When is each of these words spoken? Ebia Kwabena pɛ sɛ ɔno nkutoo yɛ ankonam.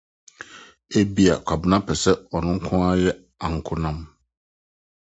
Ebia 0.99 1.35
Kwabena 1.45 1.77
pɛ 1.85 1.93
sɛ 2.01 2.11
ɔno 2.35 2.49
nkutoo 2.57 2.93
yɛ 3.03 3.11
ankonam. 3.45 3.97